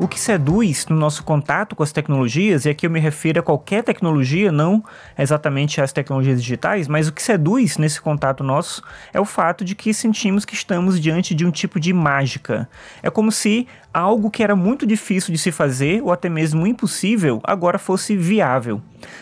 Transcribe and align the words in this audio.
O 0.00 0.06
que 0.06 0.20
seduz 0.20 0.86
no 0.86 0.94
nosso 0.94 1.24
contato 1.24 1.74
com 1.74 1.82
as 1.82 1.90
tecnologias, 1.90 2.64
e 2.64 2.68
aqui 2.70 2.86
eu 2.86 2.90
me 2.90 3.00
refiro 3.00 3.40
a 3.40 3.42
qualquer 3.42 3.82
tecnologia, 3.82 4.52
não 4.52 4.84
exatamente 5.18 5.80
às 5.80 5.92
tecnologias 5.92 6.40
digitais, 6.40 6.86
mas 6.86 7.08
o 7.08 7.12
que 7.12 7.20
seduz 7.20 7.76
nesse 7.78 8.00
contato 8.00 8.44
nosso 8.44 8.80
é 9.12 9.20
o 9.20 9.24
fato 9.24 9.64
de 9.64 9.74
que 9.74 9.92
sentimos 9.92 10.44
que 10.44 10.54
estamos 10.54 11.00
diante 11.00 11.34
de 11.34 11.44
um 11.44 11.50
tipo 11.50 11.80
de 11.80 11.92
mágica. 11.92 12.68
É 13.02 13.10
como 13.10 13.32
se 13.32 13.66
algo 13.92 14.30
que 14.30 14.44
era 14.44 14.54
muito 14.54 14.86
difícil 14.86 15.32
de 15.32 15.38
se 15.38 15.50
fazer, 15.50 16.00
ou 16.02 16.12
até 16.12 16.28
mesmo 16.28 16.64
impossível, 16.64 17.40
agora 17.42 17.78
fosse 17.78 18.16
viável. 18.16 18.80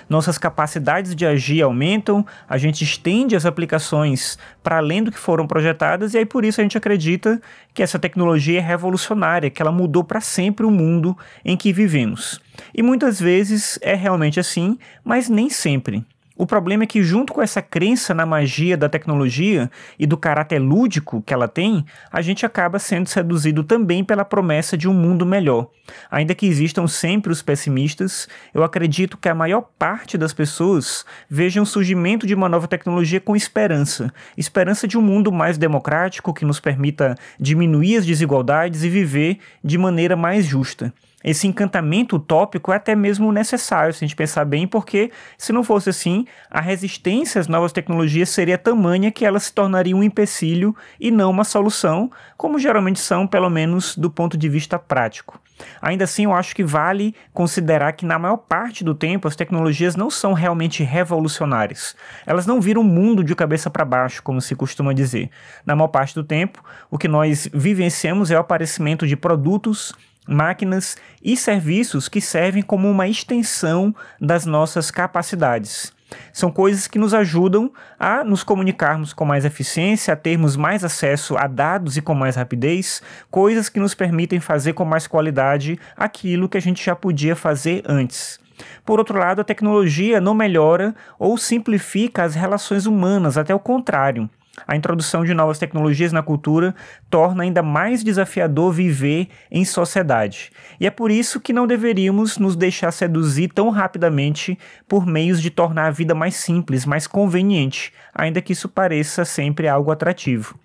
Nossas 0.08 0.36
capacidades 0.36 1.14
de 1.14 1.24
agir 1.24 1.62
aumentam, 1.62 2.26
a 2.46 2.58
gente 2.58 2.82
estende 2.82 3.34
as 3.34 3.46
aplicações 3.46 4.38
para 4.62 4.78
além 4.78 5.02
do 5.02 5.12
que 5.12 5.18
foram 5.18 5.46
projetadas, 5.46 6.12
e 6.12 6.18
aí 6.18 6.26
por 6.26 6.44
isso 6.44 6.60
a 6.60 6.64
gente 6.64 6.76
acredita 6.76 7.40
que 7.72 7.82
essa 7.82 7.98
tecnologia 7.98 8.58
é 8.58 8.62
revolucionária, 8.62 9.50
que 9.50 9.62
ela 9.62 9.72
mudou 9.72 10.04
para 10.04 10.20
sempre 10.20 10.65
o 10.66 10.70
mundo 10.70 11.16
em 11.44 11.56
que 11.56 11.72
vivemos. 11.72 12.40
E 12.74 12.82
muitas 12.82 13.20
vezes 13.20 13.78
é 13.82 13.94
realmente 13.94 14.40
assim, 14.40 14.78
mas 15.04 15.28
nem 15.28 15.48
sempre. 15.48 16.04
O 16.36 16.46
problema 16.46 16.84
é 16.84 16.86
que, 16.86 17.02
junto 17.02 17.32
com 17.32 17.40
essa 17.40 17.62
crença 17.62 18.12
na 18.12 18.26
magia 18.26 18.76
da 18.76 18.90
tecnologia 18.90 19.70
e 19.98 20.06
do 20.06 20.18
caráter 20.18 20.58
lúdico 20.58 21.22
que 21.22 21.32
ela 21.32 21.48
tem, 21.48 21.84
a 22.12 22.20
gente 22.20 22.44
acaba 22.44 22.78
sendo 22.78 23.08
seduzido 23.08 23.64
também 23.64 24.04
pela 24.04 24.24
promessa 24.24 24.76
de 24.76 24.86
um 24.86 24.92
mundo 24.92 25.24
melhor. 25.24 25.68
Ainda 26.10 26.34
que 26.34 26.46
existam 26.46 26.86
sempre 26.86 27.32
os 27.32 27.40
pessimistas, 27.40 28.28
eu 28.52 28.62
acredito 28.62 29.16
que 29.16 29.28
a 29.28 29.34
maior 29.34 29.62
parte 29.78 30.18
das 30.18 30.34
pessoas 30.34 31.06
vejam 31.30 31.62
o 31.62 31.66
surgimento 31.66 32.26
de 32.26 32.34
uma 32.34 32.48
nova 32.48 32.68
tecnologia 32.68 33.20
com 33.20 33.34
esperança 33.34 34.12
esperança 34.36 34.86
de 34.86 34.98
um 34.98 35.02
mundo 35.02 35.32
mais 35.32 35.56
democrático 35.56 36.34
que 36.34 36.44
nos 36.44 36.60
permita 36.60 37.14
diminuir 37.38 37.96
as 37.96 38.06
desigualdades 38.06 38.82
e 38.82 38.88
viver 38.88 39.38
de 39.62 39.78
maneira 39.78 40.16
mais 40.16 40.44
justa 40.44 40.92
esse 41.26 41.48
encantamento 41.48 42.14
utópico 42.14 42.72
é 42.72 42.76
até 42.76 42.94
mesmo 42.94 43.32
necessário, 43.32 43.92
se 43.92 44.04
a 44.04 44.06
gente 44.06 44.14
pensar 44.14 44.44
bem, 44.44 44.64
porque 44.64 45.10
se 45.36 45.52
não 45.52 45.64
fosse 45.64 45.90
assim, 45.90 46.24
a 46.48 46.60
resistência 46.60 47.40
às 47.40 47.48
novas 47.48 47.72
tecnologias 47.72 48.28
seria 48.28 48.56
tamanha 48.56 49.10
que 49.10 49.26
elas 49.26 49.42
se 49.42 49.52
tornariam 49.52 49.98
um 49.98 50.04
empecilho 50.04 50.74
e 51.00 51.10
não 51.10 51.28
uma 51.28 51.42
solução, 51.42 52.08
como 52.36 52.60
geralmente 52.60 53.00
são, 53.00 53.26
pelo 53.26 53.50
menos 53.50 53.96
do 53.96 54.08
ponto 54.08 54.38
de 54.38 54.48
vista 54.48 54.78
prático. 54.78 55.40
Ainda 55.82 56.04
assim, 56.04 56.24
eu 56.24 56.32
acho 56.32 56.54
que 56.54 56.62
vale 56.62 57.12
considerar 57.32 57.92
que, 57.92 58.06
na 58.06 58.18
maior 58.18 58.36
parte 58.36 58.84
do 58.84 58.94
tempo, 58.94 59.26
as 59.26 59.34
tecnologias 59.34 59.96
não 59.96 60.10
são 60.10 60.32
realmente 60.32 60.84
revolucionárias. 60.84 61.96
Elas 62.24 62.46
não 62.46 62.60
viram 62.60 62.82
o 62.82 62.84
mundo 62.84 63.24
de 63.24 63.34
cabeça 63.34 63.68
para 63.68 63.84
baixo, 63.84 64.22
como 64.22 64.40
se 64.40 64.54
costuma 64.54 64.92
dizer. 64.92 65.28
Na 65.64 65.74
maior 65.74 65.88
parte 65.88 66.14
do 66.14 66.22
tempo, 66.22 66.62
o 66.88 66.98
que 66.98 67.08
nós 67.08 67.48
vivenciamos 67.52 68.30
é 68.30 68.36
o 68.36 68.40
aparecimento 68.40 69.06
de 69.06 69.16
produtos 69.16 69.92
máquinas 70.26 70.96
e 71.22 71.36
serviços 71.36 72.08
que 72.08 72.20
servem 72.20 72.62
como 72.62 72.90
uma 72.90 73.08
extensão 73.08 73.94
das 74.20 74.44
nossas 74.46 74.90
capacidades. 74.90 75.94
São 76.32 76.50
coisas 76.50 76.86
que 76.86 76.98
nos 76.98 77.14
ajudam 77.14 77.72
a 77.98 78.22
nos 78.22 78.44
comunicarmos 78.44 79.12
com 79.12 79.24
mais 79.24 79.44
eficiência, 79.44 80.14
a 80.14 80.16
termos 80.16 80.56
mais 80.56 80.84
acesso 80.84 81.36
a 81.36 81.46
dados 81.46 81.96
e 81.96 82.02
com 82.02 82.14
mais 82.14 82.36
rapidez, 82.36 83.02
coisas 83.30 83.68
que 83.68 83.80
nos 83.80 83.94
permitem 83.94 84.38
fazer 84.38 84.72
com 84.72 84.84
mais 84.84 85.06
qualidade 85.06 85.78
aquilo 85.96 86.48
que 86.48 86.56
a 86.56 86.60
gente 86.60 86.84
já 86.84 86.94
podia 86.94 87.34
fazer 87.34 87.82
antes. 87.86 88.38
Por 88.84 88.98
outro 88.98 89.18
lado, 89.18 89.40
a 89.40 89.44
tecnologia 89.44 90.20
não 90.20 90.34
melhora 90.34 90.94
ou 91.18 91.36
simplifica 91.36 92.22
as 92.22 92.34
relações 92.34 92.86
humanas, 92.86 93.36
até 93.36 93.54
o 93.54 93.58
contrário. 93.58 94.30
A 94.66 94.76
introdução 94.76 95.24
de 95.24 95.34
novas 95.34 95.58
tecnologias 95.58 96.12
na 96.12 96.22
cultura 96.22 96.74
torna 97.10 97.42
ainda 97.42 97.62
mais 97.62 98.04
desafiador 98.04 98.72
viver 98.72 99.28
em 99.50 99.64
sociedade. 99.64 100.50
E 100.78 100.86
é 100.86 100.90
por 100.90 101.10
isso 101.10 101.40
que 101.40 101.52
não 101.52 101.66
deveríamos 101.66 102.38
nos 102.38 102.56
deixar 102.56 102.92
seduzir 102.92 103.48
tão 103.48 103.70
rapidamente 103.70 104.58
por 104.88 105.06
meios 105.06 105.42
de 105.42 105.50
tornar 105.50 105.86
a 105.86 105.90
vida 105.90 106.14
mais 106.14 106.36
simples, 106.36 106.86
mais 106.86 107.06
conveniente, 107.06 107.92
ainda 108.14 108.40
que 108.40 108.52
isso 108.52 108.68
pareça 108.68 109.24
sempre 109.24 109.68
algo 109.68 109.90
atrativo. 109.90 110.58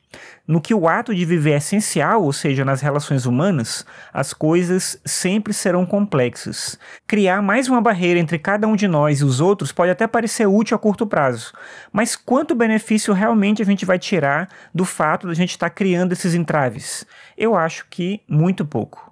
No 0.47 0.59
que 0.59 0.73
o 0.73 0.87
ato 0.87 1.13
de 1.13 1.25
viver 1.25 1.51
é 1.51 1.57
essencial, 1.57 2.23
ou 2.23 2.33
seja, 2.33 2.65
nas 2.65 2.81
relações 2.81 3.25
humanas, 3.25 3.85
as 4.13 4.33
coisas 4.33 4.99
sempre 5.05 5.53
serão 5.53 5.85
complexas. 5.85 6.77
Criar 7.07 7.41
mais 7.41 7.67
uma 7.67 7.81
barreira 7.81 8.19
entre 8.19 8.39
cada 8.39 8.67
um 8.67 8.75
de 8.75 8.87
nós 8.87 9.21
e 9.21 9.25
os 9.25 9.39
outros 9.39 9.71
pode 9.71 9.91
até 9.91 10.07
parecer 10.07 10.47
útil 10.47 10.75
a 10.75 10.79
curto 10.79 11.07
prazo, 11.07 11.53
mas 11.91 12.15
quanto 12.15 12.55
benefício 12.55 13.13
realmente 13.13 13.61
a 13.61 13.65
gente 13.65 13.85
vai 13.85 13.99
tirar 13.99 14.49
do 14.73 14.85
fato 14.85 15.27
de 15.27 15.33
a 15.33 15.35
gente 15.35 15.51
estar 15.51 15.69
tá 15.69 15.75
criando 15.75 16.13
esses 16.13 16.33
entraves? 16.33 17.05
Eu 17.37 17.55
acho 17.55 17.85
que 17.89 18.21
muito 18.27 18.65
pouco. 18.65 19.11